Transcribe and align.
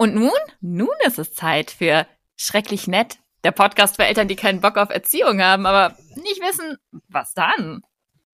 Und 0.00 0.14
nun? 0.14 0.30
Nun 0.62 0.88
ist 1.06 1.18
es 1.18 1.34
Zeit 1.34 1.70
für 1.70 2.06
Schrecklich 2.34 2.88
Nett, 2.88 3.18
der 3.44 3.50
Podcast 3.50 3.96
für 3.96 4.06
Eltern, 4.06 4.28
die 4.28 4.34
keinen 4.34 4.62
Bock 4.62 4.78
auf 4.78 4.88
Erziehung 4.88 5.42
haben, 5.42 5.66
aber 5.66 5.94
nicht 6.14 6.40
wissen, 6.40 6.78
was 7.08 7.34
dann. 7.34 7.82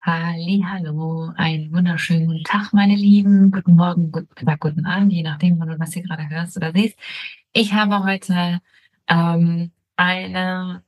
Hallo, 0.00 1.32
einen 1.36 1.72
wunderschönen 1.72 2.28
guten 2.28 2.44
Tag, 2.44 2.72
meine 2.72 2.94
Lieben. 2.94 3.50
Guten 3.50 3.74
Morgen, 3.74 4.12
guten 4.12 4.28
Mittag, 4.38 4.60
guten 4.60 4.86
Abend, 4.86 5.12
je 5.12 5.24
nachdem, 5.24 5.58
wann 5.58 5.70
du 5.70 5.76
was 5.80 5.92
hier 5.92 6.04
gerade 6.04 6.30
hörst 6.30 6.56
oder 6.56 6.70
siehst. 6.72 6.96
Ich 7.52 7.72
habe 7.72 8.04
heute 8.04 8.60
ähm, 9.08 9.72
eine 9.96 10.84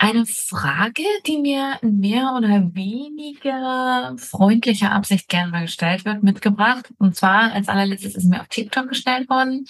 eine 0.00 0.24
Frage, 0.24 1.02
die 1.26 1.36
mir 1.36 1.78
in 1.82 2.00
mehr 2.00 2.32
oder 2.34 2.74
weniger 2.74 4.16
freundlicher 4.16 4.92
Absicht 4.92 5.28
gerne 5.28 5.52
mal 5.52 5.66
gestellt 5.66 6.06
wird, 6.06 6.22
mitgebracht. 6.22 6.90
Und 6.98 7.16
zwar 7.16 7.52
als 7.52 7.68
allerletztes 7.68 8.14
ist 8.14 8.24
mir 8.24 8.40
auf 8.40 8.48
TikTok 8.48 8.88
gestellt 8.88 9.28
worden, 9.28 9.66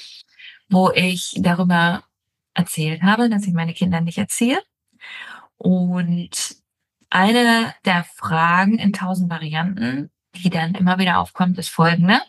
wo 0.68 0.92
ich 0.92 1.34
darüber 1.38 2.04
erzählt 2.54 3.02
habe, 3.02 3.28
dass 3.28 3.44
ich 3.44 3.52
meine 3.52 3.74
Kinder 3.74 4.00
nicht 4.00 4.18
erziehe. 4.18 4.62
Und 5.58 6.56
eine 7.10 7.74
der 7.84 8.04
Fragen 8.04 8.78
in 8.78 8.92
tausend 8.92 9.30
Varianten, 9.30 10.10
die 10.36 10.48
dann 10.48 10.76
immer 10.76 11.00
wieder 11.00 11.18
aufkommt, 11.18 11.58
ist 11.58 11.70
folgende. 11.70 12.20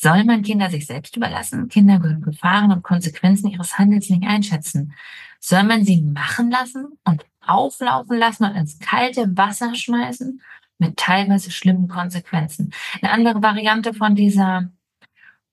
Soll 0.00 0.22
man 0.22 0.42
Kinder 0.42 0.70
sich 0.70 0.86
selbst 0.86 1.16
überlassen? 1.16 1.68
Kinder 1.68 1.98
können 1.98 2.22
Gefahren 2.22 2.70
und 2.70 2.84
Konsequenzen 2.84 3.50
ihres 3.50 3.78
Handelns 3.78 4.08
nicht 4.08 4.22
einschätzen. 4.22 4.94
Soll 5.40 5.64
man 5.64 5.84
sie 5.84 6.02
machen 6.02 6.52
lassen 6.52 6.86
und 7.04 7.26
auflaufen 7.44 8.16
lassen 8.16 8.44
und 8.44 8.54
ins 8.54 8.78
kalte 8.78 9.36
Wasser 9.36 9.74
schmeißen 9.74 10.40
mit 10.78 10.96
teilweise 10.96 11.50
schlimmen 11.50 11.88
Konsequenzen. 11.88 12.72
Eine 13.02 13.10
andere 13.10 13.42
Variante 13.42 13.92
von 13.92 14.14
dieser, 14.14 14.70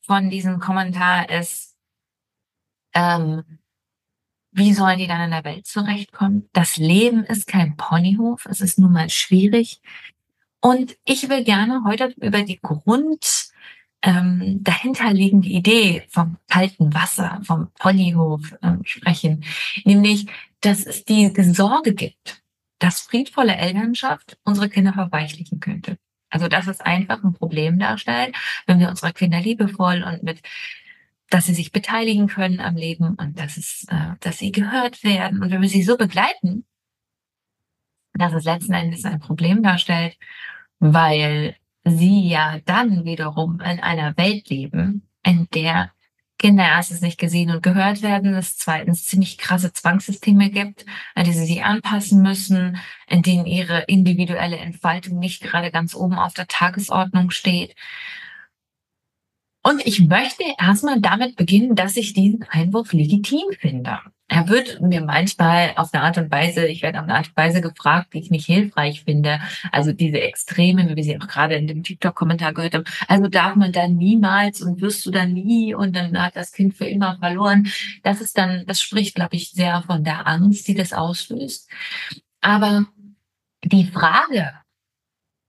von 0.02 0.30
diesem 0.30 0.60
Kommentar 0.60 1.28
ist, 1.32 1.76
ähm, 2.94 3.44
wie 4.52 4.74
sollen 4.74 5.00
die 5.00 5.08
dann 5.08 5.22
in 5.22 5.32
der 5.32 5.44
Welt 5.44 5.66
zurechtkommen? 5.66 6.50
Das 6.54 6.78
Leben 6.78 7.24
ist 7.24 7.48
kein 7.48 7.78
Ponyhof, 7.78 8.46
es 8.46 8.62
ist 8.62 8.78
nun 8.78 8.92
mal 8.92 9.10
schwierig. 9.10 9.82
Und 10.62 10.96
ich 11.04 11.30
will 11.30 11.44
gerne 11.44 11.84
heute 11.84 12.14
über 12.18 12.44
die 12.44 12.60
Grund, 12.62 13.45
ähm, 14.06 14.64
dahinterliegende 14.64 15.50
Idee 15.50 16.04
vom 16.10 16.38
kalten 16.48 16.94
Wasser, 16.94 17.42
vom 17.44 17.72
Ponyhof 17.80 18.56
ähm, 18.62 18.82
sprechen, 18.86 19.44
nämlich, 19.84 20.28
dass 20.62 20.86
es 20.86 21.04
die 21.06 21.32
Sorge 21.36 21.94
gibt, 21.96 22.44
dass 22.78 23.02
friedvolle 23.02 23.56
Elternschaft 23.56 24.38
unsere 24.44 24.70
Kinder 24.70 24.94
verweichlichen 24.94 25.60
könnte. 25.60 25.98
Also 26.30 26.48
dass 26.48 26.68
es 26.68 26.82
einfach 26.82 27.24
ein 27.24 27.34
Problem 27.34 27.80
darstellt, 27.80 28.36
wenn 28.68 28.80
wir 28.80 28.90
unsere 28.90 29.12
Kinder 29.12 29.40
liebevoll 29.42 30.04
und 30.04 30.24
mit 30.24 30.42
dass 31.32 31.48
sie 31.48 31.56
sich 31.56 31.72
beteiligen 31.72 32.28
können 32.28 32.60
am 32.60 32.76
Leben 32.76 33.16
und 33.16 33.40
dass 33.40 33.58
es, 33.58 33.88
äh, 33.90 34.14
dass 34.20 34.38
sie 34.38 34.52
gehört 34.52 35.04
werden 35.04 35.42
und 35.42 35.50
wenn 35.50 35.62
wir 35.62 35.70
sie 35.70 35.82
so 35.82 35.98
begleiten, 35.98 36.66
dass 38.14 38.34
es 38.34 38.44
letzten 38.44 38.74
Endes 38.74 39.04
ein 39.06 39.20
Problem 39.20 39.64
darstellt, 39.64 40.16
weil 40.78 41.56
sie 41.86 42.28
ja 42.28 42.60
dann 42.66 43.06
wiederum 43.06 43.60
in 43.62 43.80
einer 43.80 44.18
Welt 44.18 44.50
leben, 44.50 45.08
in 45.24 45.48
der 45.54 45.92
Kinder 46.38 46.66
erstens 46.66 47.02
nicht 47.02 47.18
gesehen 47.18 47.50
und 47.52 47.64
gehört 47.64 48.02
werden, 48.02 48.36
es 48.36 48.58
zweitens 48.58 49.06
ziemlich 49.06 49.38
krasse 49.38 49.72
Zwangssysteme 49.72 50.50
gibt, 50.50 50.86
an 51.14 51.24
die 51.24 51.32
sie 51.32 51.46
sich 51.46 51.64
anpassen 51.64 52.22
müssen, 52.22 52.78
in 53.08 53.22
denen 53.22 53.46
ihre 53.46 53.84
individuelle 53.84 54.58
Entfaltung 54.58 55.18
nicht 55.18 55.42
gerade 55.42 55.72
ganz 55.72 55.96
oben 55.96 56.16
auf 56.16 56.34
der 56.34 56.48
Tagesordnung 56.48 57.32
steht. 57.32 57.74
Und 59.64 59.86
ich 59.86 60.02
möchte 60.02 60.44
erstmal 60.60 61.00
damit 61.00 61.38
beginnen, 61.38 61.76
dass 61.76 61.96
ich 61.96 62.14
diesen 62.14 62.44
Einwurf 62.50 62.92
legitim 62.92 63.46
finde 63.60 64.00
er 64.28 64.50
wird 64.50 64.82
mir 64.82 65.02
manchmal 65.02 65.74
auf 65.76 65.94
eine 65.94 66.04
Art 66.04 66.18
und 66.18 66.32
Weise, 66.32 66.66
ich 66.66 66.82
werde 66.82 67.00
auf 67.00 67.04
eine 67.04 67.16
Art 67.16 67.28
und 67.28 67.38
Weise 67.38 67.62
gefragt, 67.62 68.14
die 68.14 68.20
ich 68.20 68.32
nicht 68.32 68.48
hilfreich 68.48 69.04
finde. 69.04 69.40
Also 69.72 69.92
diese 69.92 70.20
Extreme, 70.20 70.90
wie 70.90 70.96
wir 70.96 71.04
sie 71.04 71.20
auch 71.22 71.28
gerade 71.28 71.56
in 71.56 71.68
dem 71.68 71.84
TikTok-Kommentar 71.84 72.54
gehört 72.54 72.74
haben. 72.74 72.86
Also 73.08 73.28
darf 73.28 73.56
man 73.56 73.72
dann 73.72 73.98
niemals 73.98 74.62
und 74.62 74.82
wirst 74.82 75.06
du 75.06 75.12
dann 75.12 75.34
nie 75.34 75.76
und 75.76 75.96
dann 75.96 76.20
hat 76.20 76.36
das 76.36 76.52
Kind 76.52 76.76
für 76.76 76.86
immer 76.86 77.18
verloren. 77.20 77.68
Das 78.04 78.20
ist 78.20 78.38
dann, 78.38 78.66
das 78.66 78.82
spricht, 78.82 79.16
glaube 79.16 79.36
ich, 79.36 79.52
sehr 79.52 79.84
von 79.84 80.04
der 80.04 80.26
Angst, 80.26 80.68
die 80.68 80.76
das 80.76 80.92
auslöst. 80.92 81.70
Aber 82.42 82.86
die 83.64 83.86
Frage, 83.86 84.54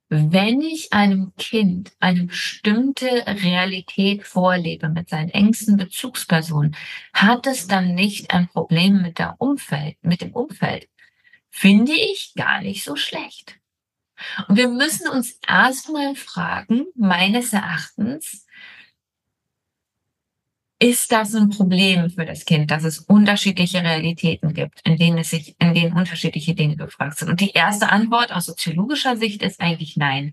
wenn 0.08 0.60
ich 0.60 0.92
einem 0.92 1.32
Kind 1.36 1.92
eine 1.98 2.24
bestimmte 2.24 3.06
Realität 3.26 4.24
vorlebe 4.24 4.88
mit 4.88 5.08
seinen 5.08 5.30
engsten 5.30 5.76
Bezugspersonen, 5.76 6.76
hat 7.12 7.46
es 7.46 7.66
dann 7.66 7.94
nicht 7.94 8.30
ein 8.32 8.48
Problem 8.48 9.02
mit 9.02 9.18
der 9.18 9.34
Umfeld, 9.38 9.96
mit 10.02 10.20
dem 10.20 10.32
Umfeld. 10.32 10.88
Finde 11.50 11.92
ich 11.92 12.34
gar 12.36 12.60
nicht 12.60 12.84
so 12.84 12.94
schlecht. 12.96 13.58
Und 14.48 14.56
wir 14.56 14.68
müssen 14.68 15.08
uns 15.08 15.38
erstmal 15.46 16.14
fragen, 16.14 16.86
meines 16.94 17.52
Erachtens, 17.52 18.45
ist 20.78 21.10
das 21.10 21.34
ein 21.34 21.48
Problem 21.48 22.10
für 22.10 22.26
das 22.26 22.44
Kind, 22.44 22.70
dass 22.70 22.84
es 22.84 22.98
unterschiedliche 22.98 23.82
Realitäten 23.82 24.52
gibt, 24.52 24.86
in 24.86 24.98
denen 24.98 25.16
es 25.18 25.30
sich, 25.30 25.56
in 25.58 25.72
denen 25.72 25.94
unterschiedliche 25.94 26.54
Dinge 26.54 26.76
gefragt 26.76 27.18
sind? 27.18 27.30
Und 27.30 27.40
die 27.40 27.52
erste 27.52 27.90
Antwort 27.90 28.30
aus 28.30 28.44
soziologischer 28.44 29.16
Sicht 29.16 29.42
ist 29.42 29.58
eigentlich 29.60 29.96
nein. 29.96 30.32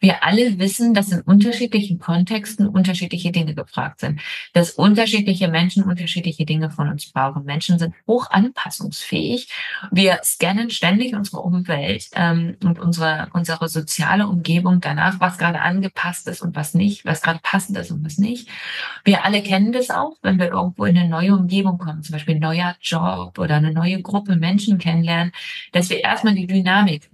Wir 0.00 0.24
alle 0.24 0.58
wissen, 0.58 0.94
dass 0.94 1.12
in 1.12 1.20
unterschiedlichen 1.20 2.00
Kontexten 2.00 2.66
unterschiedliche 2.66 3.30
Dinge 3.30 3.54
gefragt 3.54 4.00
sind, 4.00 4.20
dass 4.52 4.72
unterschiedliche 4.72 5.46
Menschen 5.46 5.84
unterschiedliche 5.84 6.44
Dinge 6.44 6.70
von 6.70 6.88
uns 6.88 7.12
brauchen. 7.12 7.44
Menschen 7.44 7.78
sind 7.78 7.94
hoch 8.08 8.28
anpassungsfähig. 8.30 9.48
Wir 9.92 10.18
scannen 10.24 10.70
ständig 10.70 11.14
unsere 11.14 11.40
Umwelt 11.42 12.08
ähm, 12.14 12.56
und 12.64 12.80
unsere, 12.80 13.28
unsere 13.32 13.68
soziale 13.68 14.26
Umgebung 14.26 14.80
danach, 14.80 15.20
was 15.20 15.38
gerade 15.38 15.60
angepasst 15.60 16.26
ist 16.26 16.42
und 16.42 16.56
was 16.56 16.74
nicht, 16.74 17.04
was 17.04 17.22
gerade 17.22 17.38
passend 17.44 17.78
ist 17.78 17.92
und 17.92 18.04
was 18.04 18.18
nicht. 18.18 18.48
Wir 19.04 19.24
alle 19.24 19.40
kennen 19.40 19.70
das 19.70 19.83
es 19.84 19.90
auch, 19.90 20.16
wenn 20.22 20.38
wir 20.38 20.48
irgendwo 20.50 20.84
in 20.84 20.96
eine 20.96 21.08
neue 21.08 21.34
Umgebung 21.34 21.78
kommen, 21.78 22.02
zum 22.02 22.12
Beispiel 22.14 22.36
ein 22.36 22.40
neuer 22.40 22.76
Job 22.80 23.38
oder 23.38 23.56
eine 23.56 23.72
neue 23.72 24.02
Gruppe 24.02 24.36
Menschen 24.36 24.78
kennenlernen, 24.78 25.32
dass 25.72 25.90
wir 25.90 26.02
erstmal 26.02 26.34
die 26.34 26.46
Dynamik 26.46 27.10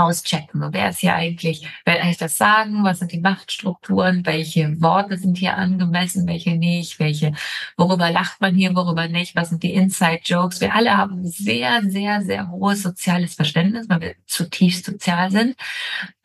auschecken. 0.00 0.68
Wer 0.72 0.90
ist 0.90 1.00
hier 1.00 1.14
eigentlich, 1.14 1.66
wer 1.84 2.02
eigentlich 2.02 2.16
das 2.16 2.36
sagen? 2.36 2.82
Was 2.84 2.98
sind 2.98 3.12
die 3.12 3.20
Machtstrukturen? 3.20 4.24
Welche 4.26 4.80
Worte 4.80 5.16
sind 5.18 5.38
hier 5.38 5.56
angemessen? 5.56 6.26
Welche 6.26 6.56
nicht? 6.56 6.98
Welche, 6.98 7.32
worüber 7.76 8.10
lacht 8.10 8.40
man 8.40 8.54
hier? 8.54 8.74
Worüber 8.74 9.08
nicht? 9.08 9.36
Was 9.36 9.50
sind 9.50 9.62
die 9.62 9.74
Inside 9.74 10.20
Jokes? 10.24 10.60
Wir 10.60 10.74
alle 10.74 10.96
haben 10.96 11.26
sehr, 11.26 11.82
sehr, 11.82 12.22
sehr 12.22 12.50
hohes 12.50 12.82
soziales 12.82 13.34
Verständnis, 13.34 13.88
weil 13.88 14.00
wir 14.00 14.14
zutiefst 14.26 14.86
sozial 14.86 15.30
sind, 15.30 15.56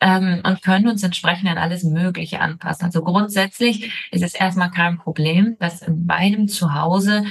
ähm, 0.00 0.42
und 0.44 0.62
können 0.62 0.88
uns 0.88 1.02
entsprechend 1.02 1.48
an 1.48 1.58
alles 1.58 1.84
Mögliche 1.84 2.40
anpassen. 2.40 2.84
Also 2.86 3.02
grundsätzlich 3.02 3.92
ist 4.10 4.22
es 4.22 4.34
erstmal 4.34 4.70
kein 4.70 4.98
Problem, 4.98 5.56
dass 5.58 5.82
in 5.82 6.06
meinem 6.06 6.48
Zuhause 6.48 7.24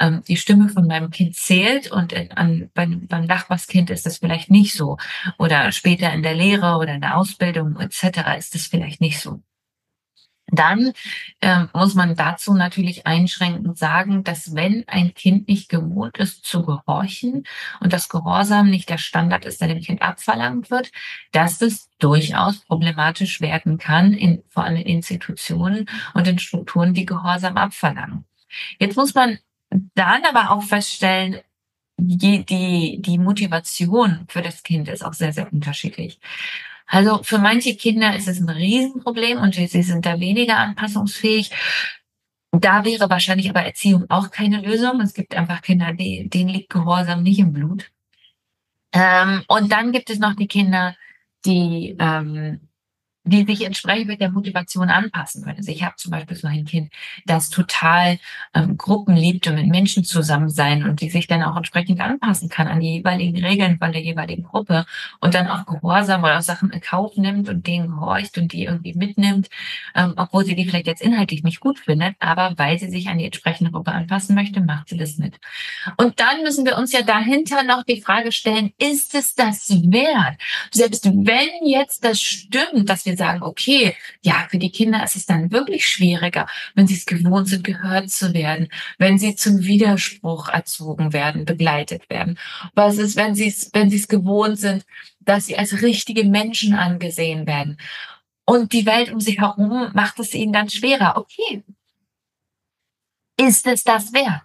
ähm, 0.00 0.22
die 0.26 0.36
Stimme 0.36 0.68
von 0.68 0.86
meinem 0.86 1.10
Kind 1.10 1.36
zählt 1.36 1.90
und 1.90 2.14
an, 2.36 2.70
beim, 2.74 3.06
beim 3.06 3.24
Nachbarskind 3.24 3.90
ist 3.90 4.06
das 4.06 4.18
vielleicht 4.18 4.50
nicht 4.50 4.74
so. 4.74 4.96
Oder 5.38 5.72
später 5.72 6.12
in 6.12 6.22
der 6.22 6.34
Lehre 6.34 6.76
oder 6.76 6.94
in 6.94 7.00
der 7.00 7.16
Ausbildung 7.16 7.78
etc. 7.80 8.36
ist 8.38 8.54
das 8.54 8.66
vielleicht 8.66 9.00
nicht 9.00 9.20
so. 9.20 9.40
Dann 10.50 10.92
äh, 11.40 11.64
muss 11.74 11.94
man 11.94 12.14
dazu 12.16 12.54
natürlich 12.54 13.06
einschränkend 13.06 13.76
sagen, 13.76 14.24
dass 14.24 14.54
wenn 14.54 14.84
ein 14.88 15.12
Kind 15.12 15.46
nicht 15.48 15.68
gewohnt 15.68 16.16
ist 16.16 16.44
zu 16.46 16.64
gehorchen 16.64 17.44
und 17.80 17.92
das 17.92 18.08
Gehorsam 18.08 18.70
nicht 18.70 18.88
der 18.88 18.98
Standard 18.98 19.44
ist, 19.44 19.60
der 19.60 19.68
dem 19.68 19.82
Kind 19.82 20.00
abverlangt 20.00 20.70
wird, 20.70 20.90
dass 21.32 21.60
es 21.60 21.90
durchaus 21.98 22.60
problematisch 22.60 23.42
werden 23.42 23.76
kann, 23.76 24.14
in, 24.14 24.42
vor 24.48 24.64
allem 24.64 24.76
in 24.76 24.86
Institutionen 24.86 25.86
und 26.14 26.26
in 26.26 26.38
Strukturen, 26.38 26.94
die 26.94 27.06
Gehorsam 27.06 27.58
abverlangen. 27.58 28.24
Jetzt 28.78 28.96
muss 28.96 29.14
man 29.14 29.38
dann 29.70 30.24
aber 30.24 30.50
auch 30.50 30.62
feststellen, 30.62 31.40
die, 31.98 32.44
die, 32.44 33.02
die 33.02 33.18
Motivation 33.18 34.24
für 34.28 34.42
das 34.42 34.62
Kind 34.62 34.88
ist 34.88 35.04
auch 35.04 35.12
sehr, 35.14 35.32
sehr 35.32 35.52
unterschiedlich. 35.52 36.20
Also 36.86 37.22
für 37.22 37.38
manche 37.38 37.76
Kinder 37.76 38.16
ist 38.16 38.28
es 38.28 38.40
ein 38.40 38.48
Riesenproblem 38.48 39.38
und 39.38 39.54
sie 39.54 39.82
sind 39.82 40.06
da 40.06 40.20
weniger 40.20 40.56
anpassungsfähig. 40.56 41.50
Da 42.50 42.84
wäre 42.84 43.10
wahrscheinlich 43.10 43.50
aber 43.50 43.62
Erziehung 43.62 44.06
auch 44.08 44.30
keine 44.30 44.62
Lösung. 44.62 45.00
Es 45.00 45.12
gibt 45.12 45.34
einfach 45.34 45.60
Kinder, 45.60 45.92
die, 45.92 46.30
denen 46.30 46.48
liegt 46.48 46.70
Gehorsam 46.70 47.22
nicht 47.22 47.40
im 47.40 47.52
Blut. 47.52 47.90
Ähm, 48.92 49.44
und 49.48 49.70
dann 49.70 49.92
gibt 49.92 50.08
es 50.08 50.18
noch 50.18 50.34
die 50.34 50.48
Kinder, 50.48 50.96
die 51.44 51.94
ähm, 51.98 52.67
die 53.28 53.44
sich 53.44 53.64
entsprechend 53.64 54.08
mit 54.08 54.20
der 54.20 54.30
Motivation 54.30 54.90
anpassen 54.90 55.42
können. 55.42 55.58
Also 55.58 55.70
ich 55.70 55.82
habe 55.82 55.96
zum 55.96 56.10
Beispiel 56.10 56.36
so 56.36 56.48
ein 56.48 56.64
Kind, 56.64 56.92
das 57.26 57.50
total 57.50 58.18
ähm, 58.54 58.76
Gruppen 58.76 59.16
liebt 59.16 59.46
und 59.46 59.54
mit 59.56 59.66
Menschen 59.66 60.04
zusammen 60.04 60.48
sein 60.48 60.84
und 60.84 61.00
die 61.00 61.10
sich 61.10 61.26
dann 61.26 61.42
auch 61.42 61.56
entsprechend 61.56 62.00
anpassen 62.00 62.48
kann 62.48 62.68
an 62.68 62.80
die 62.80 62.94
jeweiligen 62.94 63.44
Regeln 63.44 63.78
von 63.78 63.92
der 63.92 64.02
jeweiligen 64.02 64.44
Gruppe 64.44 64.86
und 65.20 65.34
dann 65.34 65.48
auch 65.48 65.66
gehorsam 65.66 66.22
oder 66.22 66.38
auch 66.38 66.42
Sachen 66.42 66.70
in 66.70 66.80
Kauf 66.80 67.16
nimmt 67.16 67.48
und 67.48 67.66
denen 67.66 67.88
gehorcht 67.88 68.38
und 68.38 68.52
die 68.52 68.64
irgendwie 68.64 68.94
mitnimmt, 68.94 69.48
ähm, 69.94 70.14
obwohl 70.16 70.44
sie 70.44 70.54
die 70.54 70.64
vielleicht 70.64 70.86
jetzt 70.86 71.02
inhaltlich 71.02 71.42
nicht 71.42 71.60
gut 71.60 71.78
findet, 71.78 72.16
aber 72.20 72.54
weil 72.56 72.78
sie 72.78 72.88
sich 72.88 73.08
an 73.08 73.18
die 73.18 73.26
entsprechende 73.26 73.70
Gruppe 73.70 73.92
anpassen 73.92 74.34
möchte, 74.34 74.60
macht 74.60 74.88
sie 74.88 74.96
das 74.96 75.18
mit. 75.18 75.38
Und 75.96 76.20
dann 76.20 76.42
müssen 76.42 76.64
wir 76.64 76.76
uns 76.78 76.92
ja 76.92 77.02
dahinter 77.02 77.62
noch 77.62 77.82
die 77.84 78.00
Frage 78.00 78.32
stellen, 78.32 78.72
ist 78.78 79.14
es 79.14 79.34
das 79.34 79.68
wert? 79.70 80.36
Selbst 80.70 81.04
wenn 81.04 81.66
jetzt 81.66 82.04
das 82.04 82.20
stimmt, 82.20 82.88
dass 82.88 83.04
wir 83.06 83.16
sagen, 83.18 83.42
okay, 83.42 83.94
ja, 84.22 84.46
für 84.50 84.58
die 84.58 84.70
Kinder 84.70 85.04
ist 85.04 85.16
es 85.16 85.26
dann 85.26 85.52
wirklich 85.52 85.86
schwieriger, 85.86 86.46
wenn 86.74 86.86
sie 86.86 86.94
es 86.94 87.06
gewohnt 87.06 87.48
sind, 87.48 87.64
gehört 87.64 88.10
zu 88.10 88.32
werden, 88.32 88.68
wenn 88.98 89.18
sie 89.18 89.36
zum 89.36 89.62
Widerspruch 89.64 90.48
erzogen 90.48 91.12
werden, 91.12 91.44
begleitet 91.44 92.08
werden. 92.08 92.38
Was 92.74 92.98
ist, 92.98 93.16
wenn 93.16 93.34
sie 93.34 93.48
es, 93.48 93.70
wenn 93.74 93.90
sie 93.90 93.96
es 93.96 94.08
gewohnt 94.08 94.58
sind, 94.58 94.86
dass 95.20 95.46
sie 95.46 95.58
als 95.58 95.82
richtige 95.82 96.24
Menschen 96.24 96.74
angesehen 96.74 97.46
werden? 97.46 97.78
Und 98.46 98.72
die 98.72 98.86
Welt 98.86 99.12
um 99.12 99.20
sich 99.20 99.40
herum 99.40 99.90
macht 99.92 100.18
es 100.20 100.32
ihnen 100.32 100.54
dann 100.54 100.70
schwerer. 100.70 101.18
Okay. 101.18 101.62
Ist 103.38 103.66
es 103.66 103.84
das 103.84 104.12
wert? 104.14 104.42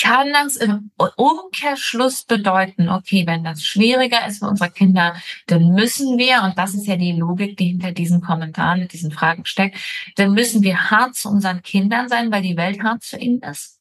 Kann 0.00 0.32
das 0.32 0.56
im 0.56 0.90
Umkehrschluss 1.16 2.24
bedeuten, 2.24 2.88
okay, 2.88 3.26
wenn 3.26 3.44
das 3.44 3.62
schwieriger 3.62 4.26
ist 4.26 4.38
für 4.38 4.46
unsere 4.46 4.70
Kinder, 4.70 5.14
dann 5.46 5.72
müssen 5.72 6.16
wir, 6.18 6.42
und 6.42 6.56
das 6.56 6.74
ist 6.74 6.86
ja 6.86 6.96
die 6.96 7.12
Logik, 7.12 7.56
die 7.56 7.66
hinter 7.66 7.92
diesen 7.92 8.20
Kommentaren, 8.20 8.88
diesen 8.88 9.10
Fragen 9.10 9.44
steckt, 9.44 9.78
dann 10.16 10.32
müssen 10.32 10.62
wir 10.62 10.90
hart 10.90 11.14
zu 11.14 11.28
unseren 11.28 11.62
Kindern 11.62 12.08
sein, 12.08 12.32
weil 12.32 12.42
die 12.42 12.56
Welt 12.56 12.82
hart 12.82 13.02
zu 13.02 13.18
ihnen 13.18 13.40
ist. 13.40 13.78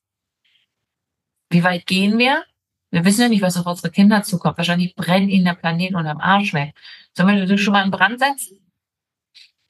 Wie 1.49 1.63
weit 1.63 1.85
gehen 1.87 2.17
wir? 2.17 2.43
Wir 2.91 3.05
wissen 3.05 3.21
ja 3.21 3.29
nicht, 3.29 3.41
was 3.41 3.57
auf 3.57 3.65
unsere 3.65 3.91
Kinder 3.91 4.23
zukommt. 4.23 4.57
Wahrscheinlich 4.57 4.95
brennt 4.95 5.29
ihnen 5.29 5.45
der 5.45 5.53
Planet 5.53 5.93
unterm 5.93 6.19
Arsch 6.19 6.53
weg. 6.53 6.73
Sollen 7.15 7.35
wir 7.35 7.45
das 7.45 7.61
schon 7.61 7.73
mal 7.73 7.85
in 7.85 7.91
Brand 7.91 8.19
setzen? 8.19 8.68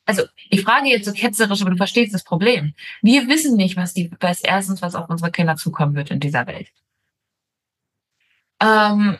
Also 0.09 0.23
ich 0.49 0.63
frage 0.63 0.87
jetzt 0.87 1.05
so 1.05 1.13
ketzerisch, 1.13 1.61
aber 1.61 1.69
du 1.69 1.77
verstehst 1.77 2.15
das 2.15 2.23
Problem. 2.23 2.73
Wir 3.03 3.27
wissen 3.27 3.55
nicht, 3.55 3.77
was 3.77 3.93
die, 3.93 4.09
was 4.19 4.41
erstens, 4.41 4.81
was 4.81 4.95
auf 4.95 5.07
unsere 5.07 5.31
Kinder 5.31 5.55
zukommen 5.55 5.93
wird 5.93 6.09
in 6.09 6.19
dieser 6.19 6.47
Welt. 6.47 6.67
Ähm, 8.59 9.19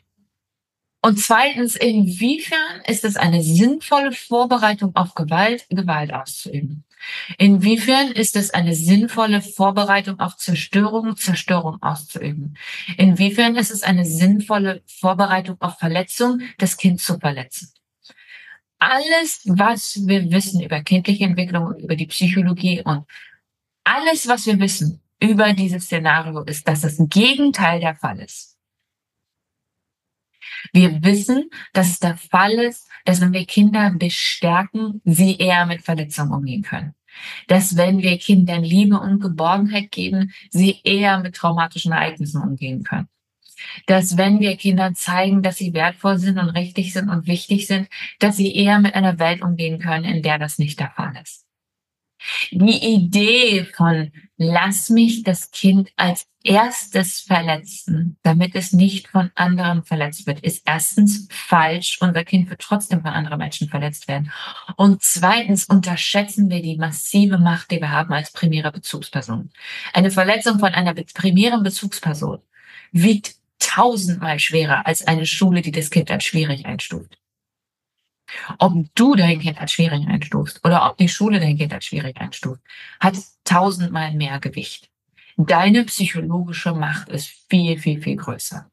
und 1.01 1.19
zweitens, 1.19 1.75
inwiefern 1.75 2.81
ist 2.88 3.06
es 3.06 3.18
eine 3.18 3.44
sinnvolle 3.44 4.13
Vorbereitung 4.13 4.95
auf 4.95 5.13
Gewalt, 5.13 5.68
Gewalt 5.69 6.12
auszuüben? 6.12 6.86
Inwiefern 7.38 8.12
ist 8.12 8.36
es 8.36 8.50
eine 8.50 8.74
sinnvolle 8.74 9.41
Vorbereitung 9.41 10.19
auf 10.19 10.38
Zerstörung, 10.38 11.15
Zerstörung 11.15 11.81
auszuüben? 11.83 12.57
Inwiefern 12.97 13.56
ist 13.56 13.69
es 13.69 13.83
eine 13.83 14.06
sinnvolle 14.06 14.81
Vorbereitung 14.88 15.62
auf 15.62 15.77
Verletzung, 15.77 16.41
das 16.57 16.77
Kind 16.77 17.00
zu 17.00 17.19
verletzen? 17.19 17.71
Alles, 18.80 19.42
was 19.46 20.08
wir 20.08 20.31
wissen 20.31 20.62
über 20.62 20.81
kindliche 20.81 21.26
Entwicklung 21.26 21.68
und 21.68 21.80
über 21.81 21.96
die 21.96 22.08
Psychologie 22.08 22.81
und 22.84 23.06
alles, 23.84 24.28
was 24.28 24.46
wir 24.46 24.60
wissen 24.60 25.02
über 25.22 25.54
dieses 25.54 25.86
Szenario 25.86 26.44
ist, 26.44 26.68
dass 26.68 26.81
das 26.81 26.98
Gegenteil 26.98 27.81
der 27.81 27.96
Fall 27.96 28.20
ist. 28.20 28.58
Wir 30.72 31.04
wissen, 31.04 31.50
dass 31.74 31.90
es 31.90 32.00
der 32.00 32.18
Fall 32.18 32.54
ist, 32.54 32.88
dass 33.06 33.22
wenn 33.22 33.34
wir 33.34 33.46
Kinder 33.46 33.92
bestärken, 33.92 35.02
sie 35.04 35.38
eher 35.38 35.66
mit 35.66 35.82
Verletzungen 35.82 36.34
umgehen 36.34 36.64
können. 36.64 36.96
Dass 37.48 37.75
wenn 37.75 38.02
wir 38.02 38.18
Kindern 38.18 38.64
Liebe 38.64 39.00
und 39.00 39.20
Geborgenheit 39.20 39.92
geben, 39.92 40.32
sie 40.50 40.80
eher 40.84 41.20
mit 41.20 41.36
traumatischen 41.36 41.92
Ereignissen 41.92 42.42
umgehen 42.42 42.84
können 42.84 43.10
dass 43.86 44.18
wenn 44.18 44.40
wir 44.40 44.58
Kindern 44.58 44.96
zeigen, 44.96 45.42
dass 45.42 45.58
sie 45.58 45.74
wertvoll 45.74 46.18
sind 46.18 46.38
und 46.38 46.50
richtig 46.50 46.94
sind 46.94 47.10
und 47.10 47.28
wichtig 47.28 47.68
sind, 47.68 47.88
dass 48.20 48.38
sie 48.38 48.56
eher 48.56 48.80
mit 48.80 48.96
einer 48.96 49.20
Welt 49.20 49.42
umgehen 49.42 49.80
können, 49.80 50.06
in 50.06 50.24
der 50.24 50.40
das 50.40 50.60
nicht 50.60 50.80
der 50.80 50.92
Fall 50.92 51.14
ist. 51.22 51.46
Die 52.52 52.96
Idee 52.96 53.64
von 53.64 54.12
lass 54.38 54.90
mich 54.90 55.24
das 55.24 55.52
Kind 55.52 55.90
als 55.96 56.28
erstes 56.44 57.22
verletzen, 57.22 58.18
damit 58.24 58.56
es 58.56 58.74
nicht 58.74 59.08
von 59.08 59.32
anderen 59.36 59.84
verletzt 59.84 60.28
wird, 60.28 60.42
ist 60.42 60.64
erstens 60.66 61.28
falsch. 61.32 61.98
Unser 62.02 62.24
Kind 62.26 62.50
wird 62.50 62.62
trotzdem 62.62 63.02
von 63.02 63.12
anderen 63.12 63.38
Menschen 63.38 63.70
verletzt 63.70 64.08
werden. 64.08 64.32
Und 64.76 65.02
zweitens 65.02 65.66
unterschätzen 65.66 66.50
wir 66.50 66.62
die 66.62 66.78
massive 66.78 67.38
Macht, 67.38 67.72
die 67.72 67.80
wir 67.80 67.92
haben 67.92 68.14
als 68.14 68.32
primäre 68.32 68.72
Bezugsperson. 68.72 69.52
Eine 69.94 70.12
Verletzung 70.12 70.60
von 70.60 70.74
einer 70.74 70.94
primären 70.94 71.64
Bezugsperson 71.64 72.40
wiegt 72.92 73.36
tausendmal 73.69 74.39
schwerer 74.39 74.88
als 74.88 75.06
eine 75.06 75.25
Schule, 75.25 75.62
die 75.62 75.71
das 75.71 75.92
Kind 75.92 76.10
als 76.10 76.24
schwierig 76.24 76.66
einstuft. 76.66 77.19
Ob 78.57 78.74
du 78.95 79.16
dein 79.16 79.39
Kind 79.39 79.60
als 79.60 79.71
schwierig 79.74 80.07
einstufst 80.07 80.63
oder 80.66 80.89
ob 80.89 80.98
die 80.98 81.10
Schule 81.10 81.39
dein 81.39 81.57
Kind 81.57 81.74
als 81.74 81.86
schwierig 81.86 82.18
einstuft, 82.18 82.62
hat 83.00 83.16
tausendmal 83.44 84.13
mehr 84.13 84.39
Gewicht. 84.39 84.89
Deine 85.38 85.83
psychologische 85.86 86.74
Macht 86.74 87.10
ist 87.10 87.27
viel, 87.50 87.77
viel, 87.77 88.01
viel 88.01 88.18
größer. 88.18 88.69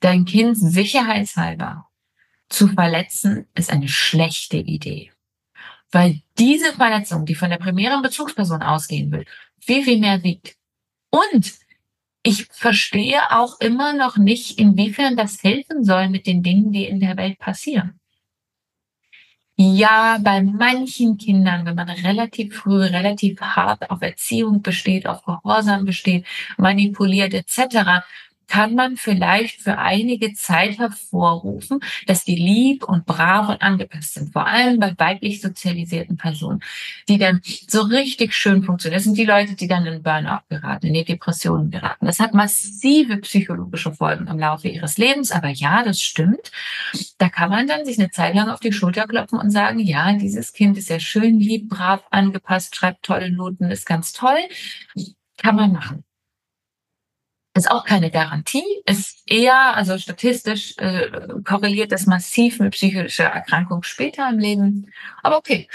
Dein 0.00 0.24
Kind 0.24 0.56
sicherheitshalber 0.56 1.88
zu 2.48 2.68
verletzen, 2.68 3.46
ist 3.54 3.70
eine 3.70 3.88
schlechte 3.88 4.56
Idee. 4.56 5.12
Weil 5.92 6.22
diese 6.38 6.72
Verletzung, 6.72 7.26
die 7.26 7.34
von 7.34 7.50
der 7.50 7.58
primären 7.58 8.02
Bezugsperson 8.02 8.62
ausgehen 8.62 9.10
will, 9.12 9.24
viel, 9.60 9.84
viel 9.84 9.98
mehr 9.98 10.22
wiegt. 10.22 10.56
Und 11.10 11.52
ich 12.22 12.46
verstehe 12.50 13.20
auch 13.30 13.60
immer 13.60 13.92
noch 13.92 14.16
nicht, 14.16 14.58
inwiefern 14.58 15.16
das 15.16 15.42
helfen 15.42 15.84
soll 15.84 16.08
mit 16.08 16.26
den 16.26 16.42
Dingen, 16.42 16.72
die 16.72 16.84
in 16.84 17.00
der 17.00 17.16
Welt 17.16 17.38
passieren. 17.38 18.00
Ja, 19.56 20.18
bei 20.22 20.40
manchen 20.42 21.18
Kindern, 21.18 21.66
wenn 21.66 21.74
man 21.74 21.90
relativ 21.90 22.56
früh, 22.56 22.82
relativ 22.82 23.40
hart 23.42 23.90
auf 23.90 24.00
Erziehung 24.00 24.62
besteht, 24.62 25.06
auf 25.06 25.22
Gehorsam 25.22 25.84
besteht, 25.84 26.24
manipuliert 26.56 27.34
etc., 27.34 28.02
kann 28.50 28.74
man 28.74 28.96
vielleicht 28.96 29.62
für 29.62 29.78
einige 29.78 30.32
Zeit 30.34 30.78
hervorrufen, 30.78 31.78
dass 32.06 32.24
die 32.24 32.34
lieb 32.34 32.82
und 32.82 33.06
brav 33.06 33.48
und 33.48 33.62
angepasst 33.62 34.14
sind. 34.14 34.32
Vor 34.32 34.44
allem 34.44 34.80
bei 34.80 34.92
weiblich 34.98 35.40
sozialisierten 35.40 36.16
Personen, 36.16 36.60
die 37.08 37.16
dann 37.16 37.40
so 37.44 37.82
richtig 37.82 38.34
schön 38.34 38.64
funktionieren. 38.64 38.98
Das 38.98 39.04
sind 39.04 39.16
die 39.16 39.24
Leute, 39.24 39.54
die 39.54 39.68
dann 39.68 39.86
in 39.86 40.02
Burnout 40.02 40.42
geraten, 40.48 40.88
in 40.88 40.94
die 40.94 41.04
Depressionen 41.04 41.70
geraten. 41.70 42.06
Das 42.06 42.18
hat 42.18 42.34
massive 42.34 43.18
psychologische 43.18 43.92
Folgen 43.92 44.26
im 44.26 44.40
Laufe 44.40 44.66
ihres 44.66 44.98
Lebens. 44.98 45.30
Aber 45.30 45.48
ja, 45.48 45.84
das 45.84 46.02
stimmt. 46.02 46.50
Da 47.18 47.28
kann 47.28 47.50
man 47.50 47.68
dann 47.68 47.84
sich 47.84 48.00
eine 48.00 48.10
Zeit 48.10 48.34
lang 48.34 48.48
auf 48.48 48.58
die 48.58 48.72
Schulter 48.72 49.06
klopfen 49.06 49.38
und 49.38 49.50
sagen, 49.50 49.78
ja, 49.78 50.12
dieses 50.14 50.52
Kind 50.52 50.76
ist 50.76 50.90
ja 50.90 50.98
schön 50.98 51.38
lieb, 51.38 51.68
brav, 51.68 52.02
angepasst, 52.10 52.74
schreibt 52.74 53.04
tolle 53.04 53.30
Noten, 53.30 53.70
ist 53.70 53.86
ganz 53.86 54.12
toll. 54.12 54.38
Kann 55.36 55.54
man 55.54 55.72
machen. 55.72 56.04
Ist 57.60 57.70
auch 57.70 57.84
keine 57.84 58.10
Garantie, 58.10 58.64
ist 58.86 59.22
eher, 59.26 59.76
also 59.76 59.98
statistisch 59.98 60.78
äh, 60.78 61.10
korreliert 61.44 61.92
das 61.92 62.06
massiv 62.06 62.58
mit 62.58 62.72
psychischer 62.72 63.26
Erkrankung 63.26 63.82
später 63.82 64.26
im 64.30 64.38
Leben. 64.38 64.90
Aber 65.22 65.36
okay, 65.36 65.68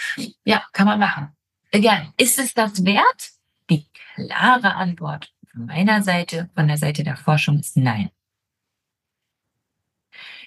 ja, 0.43 0.63
kann 0.73 0.87
man 0.87 0.97
machen. 0.97 1.27
Again, 1.71 2.11
ist 2.17 2.39
es 2.39 2.55
das 2.55 2.83
wert? 2.83 3.33
Die 3.69 3.85
klare 4.15 4.73
Antwort 4.73 5.31
von 5.51 5.67
meiner 5.67 6.01
Seite, 6.01 6.49
von 6.55 6.67
der 6.67 6.79
Seite 6.79 7.03
der 7.03 7.17
Forschung 7.17 7.59
ist 7.59 7.77
nein. 7.77 8.09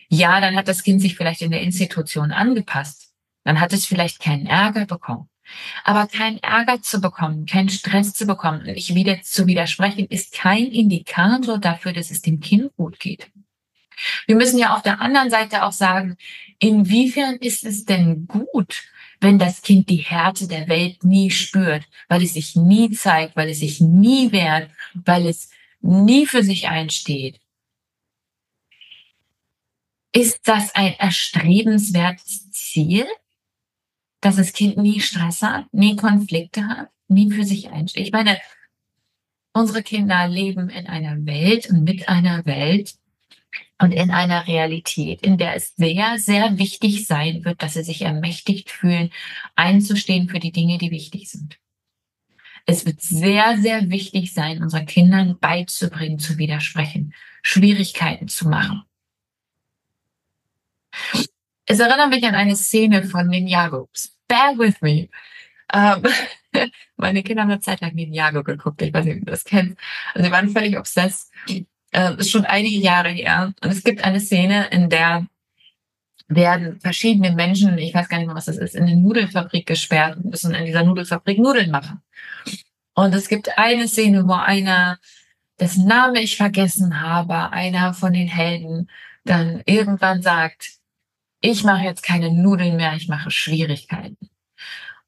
Ja, 0.08 0.40
dann 0.40 0.56
hat 0.56 0.66
das 0.66 0.82
Kind 0.82 1.00
sich 1.00 1.16
vielleicht 1.16 1.42
in 1.42 1.52
der 1.52 1.60
Institution 1.60 2.32
angepasst. 2.32 3.12
Dann 3.44 3.60
hat 3.60 3.72
es 3.72 3.86
vielleicht 3.86 4.18
keinen 4.18 4.46
Ärger 4.46 4.86
bekommen. 4.86 5.27
Aber 5.84 6.06
keinen 6.06 6.38
Ärger 6.38 6.82
zu 6.82 7.00
bekommen, 7.00 7.46
keinen 7.46 7.68
Stress 7.68 8.12
zu 8.14 8.26
bekommen, 8.26 8.64
nicht 8.64 8.94
wieder 8.94 9.22
zu 9.22 9.46
widersprechen, 9.46 10.06
ist 10.06 10.32
kein 10.32 10.66
Indikator 10.66 11.58
dafür, 11.58 11.92
dass 11.92 12.10
es 12.10 12.22
dem 12.22 12.40
Kind 12.40 12.74
gut 12.76 13.00
geht. 13.00 13.30
Wir 14.26 14.36
müssen 14.36 14.58
ja 14.58 14.74
auf 14.74 14.82
der 14.82 15.00
anderen 15.00 15.30
Seite 15.30 15.64
auch 15.64 15.72
sagen, 15.72 16.16
inwiefern 16.58 17.36
ist 17.36 17.64
es 17.64 17.84
denn 17.84 18.26
gut, 18.26 18.84
wenn 19.20 19.38
das 19.38 19.62
Kind 19.62 19.88
die 19.90 19.96
Härte 19.96 20.46
der 20.46 20.68
Welt 20.68 21.02
nie 21.04 21.30
spürt, 21.30 21.84
weil 22.08 22.22
es 22.22 22.34
sich 22.34 22.54
nie 22.54 22.90
zeigt, 22.92 23.36
weil 23.36 23.48
es 23.48 23.60
sich 23.60 23.80
nie 23.80 24.30
wehrt, 24.32 24.70
weil 24.94 25.26
es 25.26 25.50
nie 25.80 26.26
für 26.26 26.42
sich 26.42 26.68
einsteht. 26.68 27.40
Ist 30.12 30.48
das 30.48 30.74
ein 30.74 30.94
erstrebenswertes 30.94 32.50
Ziel? 32.50 33.06
Dass 34.20 34.36
das 34.36 34.52
Kind 34.52 34.76
nie 34.76 35.00
Stress 35.00 35.42
hat, 35.42 35.72
nie 35.72 35.96
Konflikte 35.96 36.66
hat, 36.66 36.90
nie 37.08 37.30
für 37.30 37.44
sich 37.44 37.70
einsteht. 37.70 38.06
Ich 38.06 38.12
meine, 38.12 38.38
unsere 39.52 39.82
Kinder 39.82 40.28
leben 40.28 40.68
in 40.68 40.86
einer 40.86 41.24
Welt 41.26 41.68
und 41.70 41.84
mit 41.84 42.08
einer 42.08 42.44
Welt, 42.46 42.94
und 43.80 43.92
in 43.92 44.10
einer 44.10 44.46
Realität, 44.46 45.22
in 45.22 45.38
der 45.38 45.54
es 45.54 45.74
sehr, 45.76 46.18
sehr 46.18 46.58
wichtig 46.58 47.06
sein 47.06 47.44
wird, 47.44 47.62
dass 47.62 47.74
sie 47.74 47.84
sich 47.84 48.02
ermächtigt 48.02 48.70
fühlen, 48.70 49.10
einzustehen 49.54 50.28
für 50.28 50.40
die 50.40 50.52
Dinge, 50.52 50.78
die 50.78 50.90
wichtig 50.90 51.30
sind. 51.30 51.58
Es 52.66 52.84
wird 52.84 53.00
sehr, 53.00 53.56
sehr 53.58 53.88
wichtig 53.88 54.34
sein, 54.34 54.62
unseren 54.62 54.86
Kindern 54.86 55.38
beizubringen, 55.38 56.18
zu 56.18 56.36
widersprechen, 56.38 57.14
Schwierigkeiten 57.42 58.28
zu 58.28 58.48
machen. 58.48 58.82
Es 61.70 61.80
erinnert 61.80 62.08
mich 62.08 62.24
an 62.24 62.34
eine 62.34 62.56
Szene 62.56 63.04
von 63.04 63.28
Ninjago. 63.28 63.88
Bear 64.26 64.58
with 64.58 64.80
me. 64.80 65.08
Ähm, 65.72 66.02
meine 66.96 67.22
Kinder 67.22 67.42
haben 67.42 67.50
eine 67.50 67.60
Zeit 67.60 67.82
lang 67.82 67.94
Ninjago 67.94 68.42
geguckt. 68.42 68.80
Ich 68.80 68.92
weiß 68.92 69.04
nicht, 69.04 69.18
ob 69.18 69.26
du 69.26 69.30
das 69.30 69.44
kennst. 69.44 69.76
Also 70.14 70.26
sie 70.26 70.32
waren 70.32 70.48
völlig 70.48 70.78
obsessed. 70.78 71.30
Äh, 71.92 72.16
ist 72.16 72.30
schon 72.30 72.46
einige 72.46 72.78
Jahre 72.78 73.10
her. 73.10 73.52
Und 73.62 73.70
es 73.70 73.84
gibt 73.84 74.02
eine 74.02 74.18
Szene, 74.18 74.68
in 74.70 74.88
der 74.88 75.26
werden 76.28 76.80
verschiedene 76.80 77.32
Menschen, 77.32 77.76
ich 77.78 77.94
weiß 77.94 78.08
gar 78.08 78.18
nicht 78.18 78.26
mehr, 78.26 78.36
was 78.36 78.46
das 78.46 78.58
ist, 78.58 78.74
in 78.74 78.84
eine 78.84 78.96
Nudelfabrik 78.96 79.66
gesperrt 79.66 80.16
und 80.16 80.26
müssen 80.26 80.54
in 80.54 80.66
dieser 80.66 80.84
Nudelfabrik 80.84 81.38
Nudeln 81.38 81.70
machen. 81.70 82.02
Und 82.94 83.14
es 83.14 83.28
gibt 83.28 83.56
eine 83.58 83.88
Szene, 83.88 84.26
wo 84.26 84.32
einer, 84.32 84.98
dessen 85.60 85.86
Name 85.86 86.20
ich 86.20 86.36
vergessen 86.36 87.00
habe, 87.00 87.50
einer 87.52 87.94
von 87.94 88.12
den 88.12 88.28
Helden, 88.28 88.90
dann 89.24 89.62
irgendwann 89.66 90.22
sagt, 90.22 90.78
ich 91.40 91.64
mache 91.64 91.84
jetzt 91.84 92.02
keine 92.02 92.32
Nudeln 92.32 92.76
mehr, 92.76 92.94
ich 92.94 93.08
mache 93.08 93.30
Schwierigkeiten. 93.30 94.16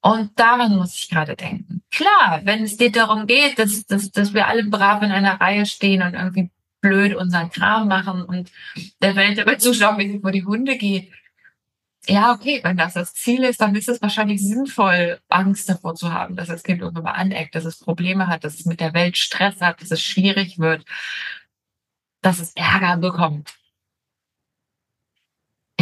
Und 0.03 0.39
daran 0.39 0.77
muss 0.77 0.95
ich 0.95 1.11
gerade 1.11 1.37
denken. 1.37 1.83
Klar, 1.91 2.41
wenn 2.45 2.63
es 2.63 2.77
dir 2.77 2.91
darum 2.91 3.27
geht, 3.27 3.59
dass, 3.59 3.85
dass, 3.87 4.11
dass 4.11 4.33
wir 4.33 4.47
alle 4.47 4.65
brav 4.65 5.03
in 5.03 5.13
einer 5.13 5.41
Reihe 5.41 5.67
stehen 5.67 6.03
und 6.03 6.15
irgendwie 6.15 6.51
blöd 6.81 7.15
unseren 7.15 7.51
Kram 7.51 7.89
machen 7.89 8.23
und 8.23 8.51
der 9.03 9.15
Welt 9.17 9.37
dabei 9.39 9.57
zuschauen, 9.57 9.99
wie 9.99 10.17
es 10.17 10.23
vor 10.23 10.33
die 10.33 10.45
Hunde 10.45 10.79
geht. 10.79 11.13
Ja, 12.07 12.33
okay, 12.33 12.61
wenn 12.65 12.79
das 12.79 12.95
das 12.95 13.13
Ziel 13.13 13.45
ist, 13.45 13.61
dann 13.61 13.75
ist 13.75 13.89
es 13.91 14.01
wahrscheinlich 14.01 14.41
sinnvoll, 14.41 15.21
Angst 15.29 15.69
davor 15.69 15.95
zu 15.95 16.13
haben, 16.13 16.35
dass 16.35 16.49
das 16.49 16.63
Kind 16.63 16.81
irgendwann 16.81 17.05
mal 17.05 17.13
aneckt, 17.13 17.55
dass 17.55 17.67
es 17.67 17.79
Probleme 17.79 18.27
hat, 18.27 18.43
dass 18.43 18.59
es 18.59 18.65
mit 18.65 18.81
der 18.81 18.95
Welt 18.95 19.19
Stress 19.19 19.61
hat, 19.61 19.83
dass 19.83 19.91
es 19.91 20.01
schwierig 20.01 20.59
wird, 20.59 20.87
dass 22.23 22.39
es 22.39 22.53
Ärger 22.55 22.97
bekommt. 22.97 23.55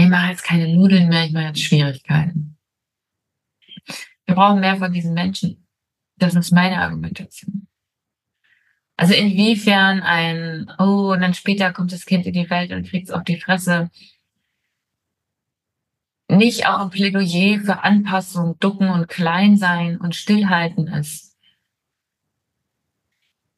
Ich 0.08 0.10
mache 0.10 0.30
jetzt 0.30 0.42
keine 0.42 0.74
Nudeln 0.74 1.10
mehr, 1.10 1.26
ich 1.26 1.32
mache 1.32 1.48
jetzt 1.48 1.60
Schwierigkeiten. 1.60 2.56
Wir 4.24 4.34
brauchen 4.34 4.60
mehr 4.60 4.78
von 4.78 4.90
diesen 4.90 5.12
Menschen. 5.12 5.66
Das 6.16 6.34
ist 6.34 6.50
meine 6.50 6.80
Argumentation. 6.80 7.68
Also 8.96 9.12
inwiefern 9.12 10.00
ein, 10.00 10.72
oh, 10.78 11.12
und 11.12 11.20
dann 11.20 11.34
später 11.34 11.74
kommt 11.74 11.92
das 11.92 12.06
Kind 12.06 12.24
in 12.24 12.32
die 12.32 12.48
Welt 12.48 12.72
und 12.72 12.88
kriegt 12.88 13.08
es 13.08 13.14
auf 13.14 13.22
die 13.22 13.38
Fresse. 13.38 13.90
Nicht 16.30 16.66
auch 16.66 16.80
ein 16.80 16.88
Plädoyer 16.88 17.60
für 17.60 17.84
Anpassung, 17.84 18.58
Ducken 18.60 18.88
und 18.88 19.08
Kleinsein 19.08 19.98
und 19.98 20.16
Stillhalten 20.16 20.86
ist. 20.86 21.36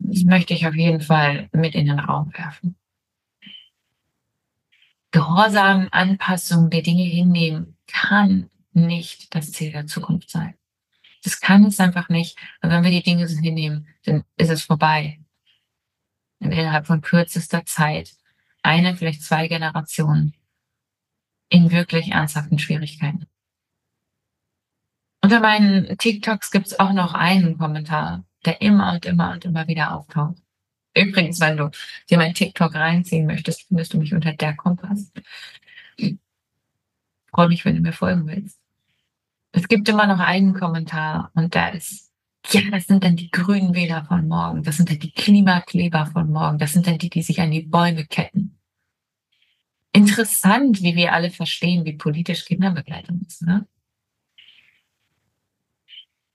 Das 0.01 0.25
möchte 0.25 0.55
ich 0.55 0.67
auf 0.67 0.75
jeden 0.75 1.01
Fall 1.01 1.49
mit 1.53 1.77
in 1.77 1.87
den 1.87 2.01
Raum 2.01 2.33
werfen. 2.37 2.75
Gehorsam, 5.13 5.89
Anpassung 5.91 6.71
der 6.71 6.83
Dinge 6.83 7.03
hinnehmen 7.03 7.77
kann 7.87 8.49
nicht 8.73 9.35
das 9.35 9.53
Ziel 9.53 9.73
der 9.73 9.87
Zukunft 9.87 10.31
sein. 10.31 10.55
Das 11.23 11.41
kann 11.41 11.65
es 11.65 11.81
einfach 11.81 12.09
nicht. 12.09 12.39
Und 12.63 12.71
wenn 12.71 12.85
wir 12.85 12.91
die 12.91 13.03
Dinge 13.03 13.27
hinnehmen, 13.27 13.89
dann 14.05 14.25
ist 14.37 14.51
es 14.51 14.63
vorbei 14.63 15.21
innerhalb 16.39 16.87
von 16.87 17.03
kürzester 17.03 17.65
Zeit 17.67 18.15
eine, 18.63 18.97
vielleicht 18.97 19.23
zwei 19.23 19.49
Generationen 19.49 20.35
in 21.49 21.71
wirklich 21.71 22.13
ernsthaften 22.13 22.59
Schwierigkeiten. 22.59 23.27
Unter 25.23 25.41
meinen 25.41 25.99
TikToks 25.99 26.51
gibt 26.51 26.69
es 26.69 26.81
auch 26.81 26.93
noch 26.93 27.13
einen 27.13 27.59
Kommentar, 27.59 28.25
der 28.47 28.63
immer 28.63 28.93
und 28.93 29.05
immer 29.05 29.33
und 29.33 29.45
immer 29.45 29.67
wieder 29.67 29.95
auftaucht. 29.95 30.43
Übrigens, 30.97 31.41
wenn 31.41 31.57
du 31.57 31.71
dir 32.09 32.19
mein 32.19 32.35
TikTok 32.35 32.75
reinziehen 32.75 33.27
möchtest, 33.27 33.63
findest 33.69 33.95
du 33.95 33.99
mich 33.99 34.13
unter 34.13 34.33
der 34.33 34.57
Kompass. 34.57 35.13
Freue 37.31 37.49
mich, 37.49 37.65
wenn 37.65 37.77
du 37.77 37.81
mir 37.81 37.93
folgen 37.93 38.27
willst. 38.27 38.59
Es 39.53 39.69
gibt 39.69 39.89
immer 39.89 40.07
noch 40.07 40.21
einen 40.21 40.55
Kommentar 40.55 41.31
und 41.35 41.55
da 41.55 41.69
ist 41.69 42.11
ja, 42.49 42.63
das 42.71 42.87
sind 42.87 43.05
dann 43.05 43.17
die 43.17 43.31
grünen 43.31 43.75
Wähler 43.75 44.05
von 44.05 44.27
morgen. 44.27 44.63
Das 44.63 44.79
sind 44.79 44.91
dann 44.91 44.99
die 44.99 45.13
Klimakleber 45.13 46.07
von 46.07 46.31
morgen. 46.31 46.59
Das 46.59 46.73
sind 46.73 46.87
dann 46.87 46.99
die, 46.99 47.11
die 47.11 47.23
sich 47.23 47.41
an 47.41 47.51
die 47.51 47.63
Bäume 47.63 48.07
ketten. 48.07 48.59
Interessant, 49.93 50.83
wie 50.83 50.97
wir 50.97 51.13
alle 51.13 51.31
verstehen, 51.31 51.85
wie 51.85 51.97
politisch 51.97 52.45
Kinderbegleitung 52.45 53.21
ist. 53.27 53.43
Ne? 53.43 53.67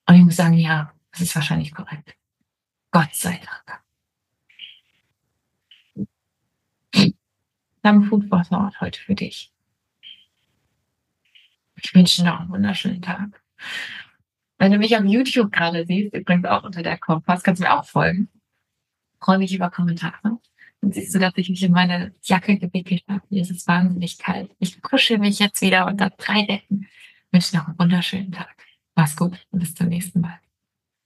Und 0.08 0.16
ich 0.16 0.24
muss 0.24 0.36
sagen, 0.36 0.54
ja, 0.54 0.94
das 1.12 1.22
ist 1.22 1.36
wahrscheinlich 1.36 1.74
korrekt. 1.74 2.16
Gott 2.92 3.14
sei 3.16 3.40
Dank. 3.44 3.82
Wir 6.94 7.14
haben 7.86 8.04
Food 8.04 8.28
for 8.30 8.44
heute 8.82 9.00
für 9.00 9.16
dich. 9.16 9.52
Ich 11.76 11.94
wünsche 11.94 12.22
dir 12.22 12.30
noch 12.30 12.40
einen 12.40 12.50
wunderschönen 12.50 13.02
Tag. 13.02 13.42
Wenn 14.58 14.72
du 14.72 14.78
mich 14.78 14.96
auf 14.96 15.04
YouTube 15.04 15.52
gerade 15.52 15.86
siehst, 15.86 16.14
übrigens 16.14 16.46
auch 16.46 16.64
unter 16.64 16.82
der 16.82 16.98
Kompass, 16.98 17.44
kannst 17.44 17.62
du 17.62 17.68
mir 17.68 17.78
auch 17.78 17.86
folgen. 17.86 18.30
Freue 19.20 19.38
mich 19.38 19.54
über 19.54 19.70
Kommentare. 19.70 20.40
Dann 20.82 20.92
siehst 20.92 21.14
du, 21.16 21.20
dass 21.20 21.34
ich 21.36 21.50
mich 21.50 21.64
in 21.64 21.72
meine 21.72 22.14
Jacke 22.24 22.58
gewickelt 22.58 23.04
habe. 23.08 23.24
Hier 23.30 23.42
ist 23.42 23.52
es 23.52 23.68
wahnsinnig 23.68 24.18
kalt. 24.18 24.52
Ich 24.60 24.82
kuschel 24.82 25.18
mich 25.18 25.40
jetzt 25.40 25.62
wieder 25.62 25.88
unter 25.88 26.10
drei 26.12 26.46
Decken. 26.46 26.88
Ich 26.88 27.34
wünsche 27.34 27.58
noch 27.58 27.68
einen 27.68 27.80
wunderschönen 27.80 28.32
Tag. 28.32 28.56
Mach's 28.96 29.16
gut 29.16 29.46
und 29.52 29.60
bis 29.60 29.76
zum 29.76 29.88
nächsten 29.88 30.22
Mal. 30.22 30.40